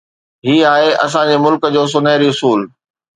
[0.47, 2.65] هي آهي اسان جي ملڪ جو سونهري اصول.